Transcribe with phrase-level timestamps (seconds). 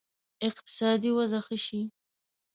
[0.47, 1.81] اقتصادي وضع ښه شي.